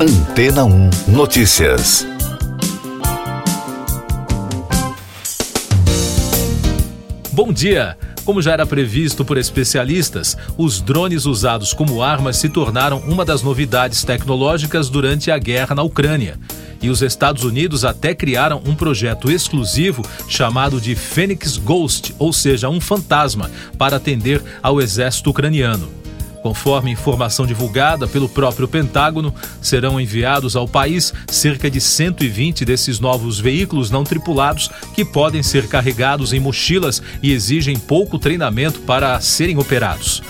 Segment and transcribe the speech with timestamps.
[0.00, 2.06] Antena 1 Notícias.
[7.32, 7.98] Bom dia!
[8.24, 13.42] Como já era previsto por especialistas, os drones usados como armas se tornaram uma das
[13.42, 16.38] novidades tecnológicas durante a guerra na Ucrânia.
[16.80, 22.68] E os Estados Unidos até criaram um projeto exclusivo chamado de Phoenix Ghost, ou seja,
[22.68, 25.98] um fantasma, para atender ao exército ucraniano.
[26.42, 33.40] Conforme informação divulgada pelo próprio Pentágono, serão enviados ao país cerca de 120 desses novos
[33.40, 39.58] veículos não tripulados que podem ser carregados em mochilas e exigem pouco treinamento para serem
[39.58, 40.22] operados.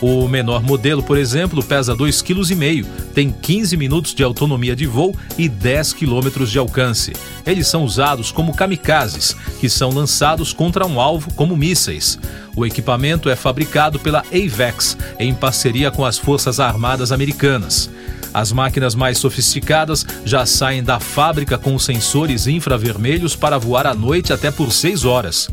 [0.00, 2.24] O menor modelo, por exemplo, pesa 2,5
[2.56, 7.12] kg, tem 15 minutos de autonomia de voo e 10 km de alcance.
[7.46, 12.18] Eles são usados como kamikazes, que são lançados contra um alvo como mísseis.
[12.56, 17.90] O equipamento é fabricado pela AVEX, em parceria com as Forças Armadas Americanas.
[18.32, 24.32] As máquinas mais sofisticadas já saem da fábrica com sensores infravermelhos para voar à noite
[24.32, 25.50] até por 6 horas.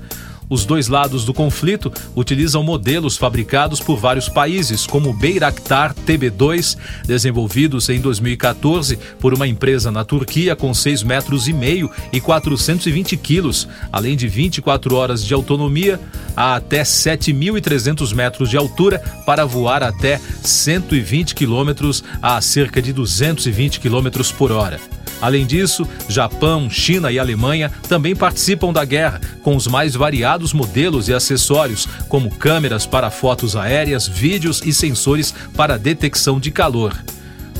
[0.49, 6.77] Os dois lados do conflito utilizam modelos fabricados por vários países, como o Bayraktar TB2,
[7.05, 13.17] desenvolvidos em 2014 por uma empresa na Turquia com 6 metros e meio e 420
[13.17, 15.99] quilos, além de 24 horas de autonomia
[16.35, 23.79] a até 7.300 metros de altura para voar até 120 quilômetros a cerca de 220
[23.79, 24.79] quilômetros por hora.
[25.21, 31.09] Além disso, Japão, China e Alemanha também participam da guerra, com os mais variados modelos
[31.09, 36.93] e acessórios, como câmeras para fotos aéreas, vídeos e sensores para detecção de calor.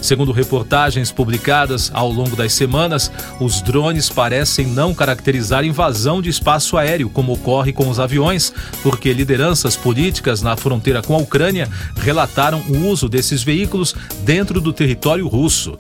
[0.02, 6.78] Segundo reportagens publicadas ao longo das semanas, os drones parecem não caracterizar invasão de espaço
[6.78, 12.62] aéreo, como ocorre com os aviões, porque lideranças políticas na fronteira com a Ucrânia relataram
[12.70, 15.78] o uso desses veículos dentro do território russo.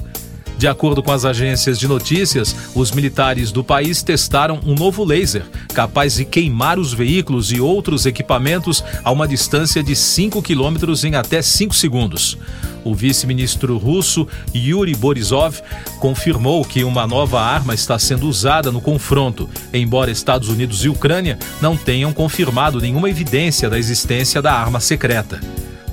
[0.58, 5.44] De acordo com as agências de notícias, os militares do país testaram um novo laser
[5.74, 11.14] capaz de queimar os veículos e outros equipamentos a uma distância de 5 quilômetros em
[11.14, 12.38] até 5 segundos.
[12.84, 15.62] O vice-ministro russo Yuri Borisov
[16.00, 21.38] confirmou que uma nova arma está sendo usada no confronto, embora Estados Unidos e Ucrânia
[21.62, 25.40] não tenham confirmado nenhuma evidência da existência da arma secreta.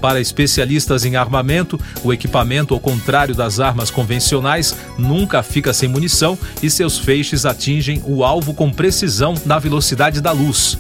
[0.05, 6.39] Para especialistas em armamento, o equipamento, ao contrário das armas convencionais, nunca fica sem munição
[6.63, 10.77] e seus feixes atingem o alvo com precisão na velocidade da luz.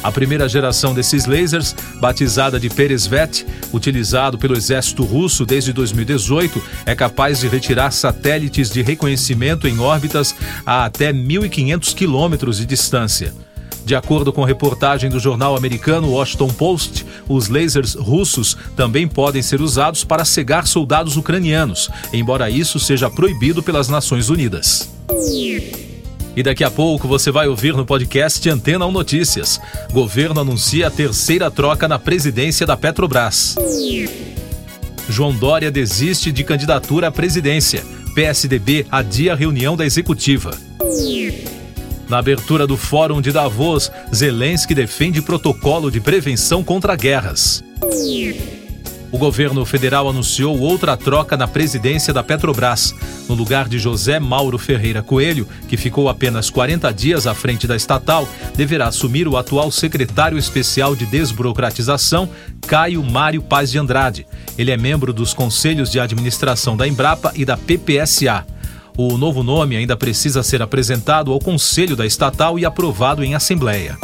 [0.00, 6.94] A primeira geração desses lasers, batizada de Peresvet, utilizado pelo exército russo desde 2018, é
[6.94, 13.47] capaz de retirar satélites de reconhecimento em órbitas a até 1.500 quilômetros de distância.
[13.84, 19.60] De acordo com reportagem do jornal americano Washington Post, os lasers russos também podem ser
[19.60, 24.90] usados para cegar soldados ucranianos, embora isso seja proibido pelas Nações Unidas.
[26.36, 29.60] E daqui a pouco você vai ouvir no podcast Antena 1 Notícias.
[29.92, 33.56] Governo anuncia a terceira troca na presidência da Petrobras.
[35.08, 37.82] João Dória desiste de candidatura à presidência.
[38.14, 40.67] PSDB adia reunião da executiva.
[42.08, 47.62] Na abertura do Fórum de Davos, Zelensky defende protocolo de prevenção contra guerras.
[49.12, 52.94] O governo federal anunciou outra troca na presidência da Petrobras.
[53.28, 57.76] No lugar de José Mauro Ferreira Coelho, que ficou apenas 40 dias à frente da
[57.76, 62.28] estatal, deverá assumir o atual secretário especial de desburocratização,
[62.66, 64.26] Caio Mário Paz de Andrade.
[64.56, 68.46] Ele é membro dos conselhos de administração da Embrapa e da PPSA.
[69.00, 73.96] O novo nome ainda precisa ser apresentado ao Conselho da Estatal e aprovado em Assembleia.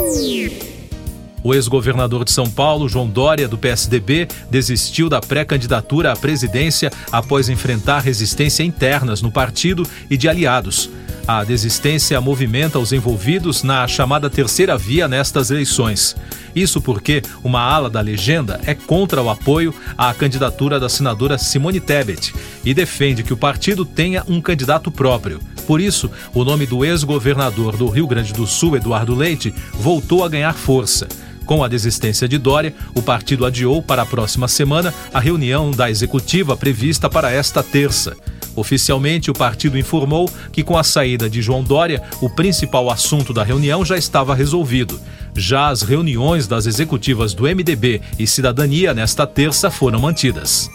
[1.45, 7.51] O ex-governador de São Paulo, João Dória, do PSDB, desistiu da pré-candidatura à presidência após
[7.51, 10.89] enfrentar resistência internas no partido e de aliados.
[11.29, 16.17] A desistência movimenta os envolvidos na chamada terceira via nestas eleições.
[16.57, 21.81] Isso porque uma ala da legenda é contra o apoio à candidatura da senadora Simone
[21.81, 22.35] Tebet
[22.65, 25.41] e defende que o partido tenha um candidato próprio.
[25.67, 30.29] Por isso, o nome do ex-governador do Rio Grande do Sul, Eduardo Leite, voltou a
[30.29, 31.07] ganhar força.
[31.47, 35.91] Com a desistência de Dória, o partido adiou para a próxima semana a reunião da
[35.91, 38.17] executiva prevista para esta terça.
[38.57, 43.43] Oficialmente, o partido informou que, com a saída de João Dória, o principal assunto da
[43.43, 45.01] reunião já estava resolvido.
[45.37, 50.71] Já as reuniões das executivas do MDB e Cidadania nesta terça foram mantidas.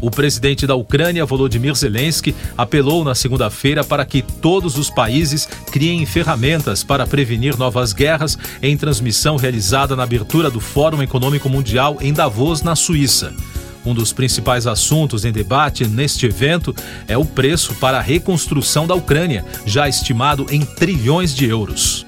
[0.00, 6.04] O presidente da Ucrânia, Volodymyr Zelensky, apelou na segunda-feira para que todos os países criem
[6.06, 12.12] ferramentas para prevenir novas guerras em transmissão realizada na abertura do Fórum Econômico Mundial em
[12.12, 13.32] Davos, na Suíça.
[13.84, 16.74] Um dos principais assuntos em debate neste evento
[17.06, 22.04] é o preço para a reconstrução da Ucrânia, já estimado em trilhões de euros.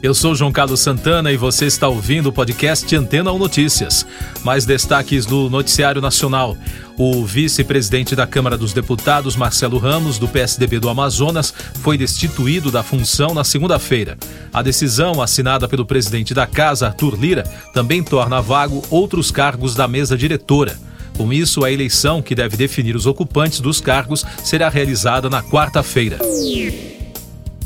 [0.00, 4.06] Eu sou João Carlos Santana e você está ouvindo o podcast Antena 1 Notícias.
[4.44, 6.56] Mais destaques do Noticiário Nacional.
[6.96, 11.52] O vice-presidente da Câmara dos Deputados, Marcelo Ramos, do PSDB do Amazonas,
[11.82, 14.16] foi destituído da função na segunda-feira.
[14.52, 17.42] A decisão, assinada pelo presidente da Casa, Arthur Lira,
[17.74, 20.78] também torna vago outros cargos da mesa diretora.
[21.16, 26.20] Com isso, a eleição que deve definir os ocupantes dos cargos será realizada na quarta-feira.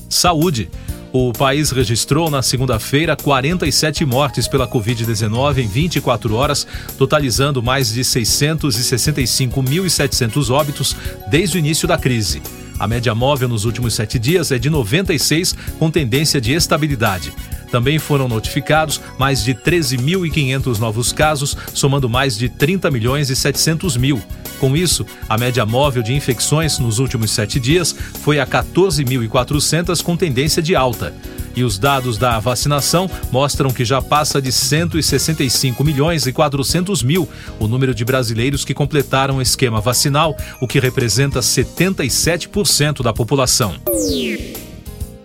[0.08, 0.70] Saúde.
[1.12, 6.66] O país registrou na segunda-feira 47 mortes pela Covid-19 em 24 horas,
[6.96, 10.96] totalizando mais de 665.700 óbitos
[11.28, 12.40] desde o início da crise.
[12.78, 17.30] A média móvel nos últimos sete dias é de 96, com tendência de estabilidade.
[17.70, 23.98] Também foram notificados mais de 13.500 novos casos, somando mais de 30 milhões e 700
[23.98, 24.18] mil.
[24.62, 27.92] Com isso, a média móvel de infecções nos últimos sete dias
[28.22, 31.12] foi a 14.400, com tendência de alta.
[31.56, 37.28] E os dados da vacinação mostram que já passa de 165 milhões e 400 mil
[37.58, 43.74] o número de brasileiros que completaram o esquema vacinal, o que representa 77% da população.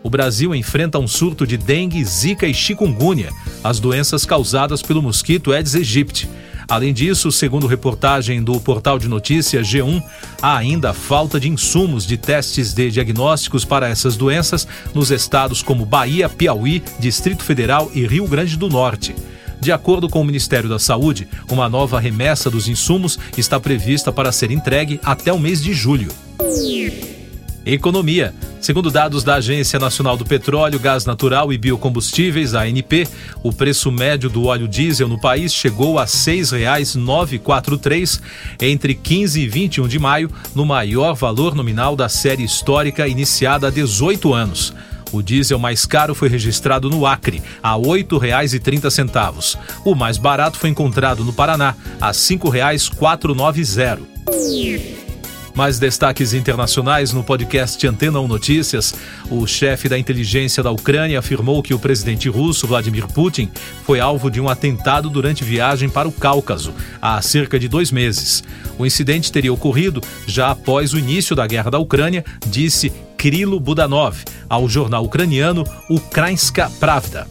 [0.01, 3.29] O Brasil enfrenta um surto de dengue, zika e chikungunya,
[3.63, 6.27] as doenças causadas pelo mosquito Aedes aegypti.
[6.69, 10.03] Além disso, segundo reportagem do portal de notícias G1,
[10.41, 15.85] há ainda falta de insumos de testes de diagnósticos para essas doenças nos estados como
[15.85, 19.15] Bahia, Piauí, Distrito Federal e Rio Grande do Norte.
[19.61, 24.31] De acordo com o Ministério da Saúde, uma nova remessa dos insumos está prevista para
[24.31, 26.11] ser entregue até o mês de julho.
[27.65, 28.35] Economia.
[28.67, 33.07] Segundo dados da Agência Nacional do Petróleo, Gás Natural e Biocombustíveis, ANP,
[33.41, 38.21] o preço médio do óleo diesel no país chegou a R$ 6,943
[38.59, 43.71] entre 15 e 21 de maio, no maior valor nominal da série histórica iniciada há
[43.71, 44.73] 18 anos.
[45.13, 49.57] O diesel mais caro foi registrado no Acre, a R$ 8,30.
[49.85, 54.96] O mais barato foi encontrado no Paraná, a R$ 5,490.
[55.57, 58.94] Mais destaques internacionais no podcast Antena 1 Notícias.
[59.27, 63.50] O chefe da inteligência da Ucrânia afirmou que o presidente russo Vladimir Putin
[63.83, 68.44] foi alvo de um atentado durante viagem para o Cáucaso há cerca de dois meses.
[68.77, 74.15] O incidente teria ocorrido já após o início da guerra da Ucrânia, disse Krilo Budanov
[74.48, 77.25] ao jornal ucraniano Ukrainska Pravda.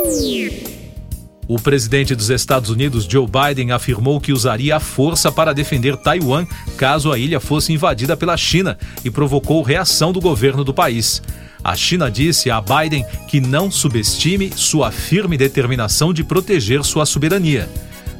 [1.48, 6.44] O presidente dos Estados Unidos, Joe Biden, afirmou que usaria a força para defender Taiwan
[6.76, 11.22] caso a ilha fosse invadida pela China e provocou reação do governo do país.
[11.62, 17.68] A China disse a Biden que não subestime sua firme determinação de proteger sua soberania.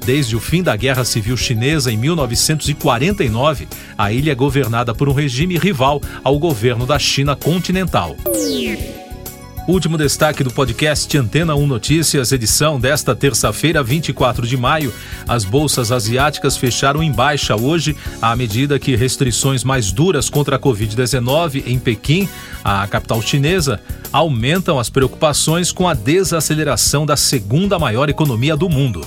[0.04, 3.66] Desde o fim da Guerra Civil Chinesa em 1949,
[3.98, 8.16] a ilha é governada por um regime rival ao governo da China continental.
[9.66, 14.94] Último destaque do podcast Antena 1 Notícias, edição desta terça-feira, 24 de maio.
[15.26, 20.58] As bolsas asiáticas fecharam em baixa hoje, à medida que restrições mais duras contra a
[20.58, 22.28] Covid-19 em Pequim,
[22.62, 23.80] a capital chinesa,
[24.12, 29.04] aumentam as preocupações com a desaceleração da segunda maior economia do mundo.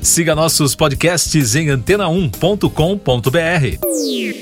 [0.00, 4.41] Siga nossos podcasts em antena1.com.br.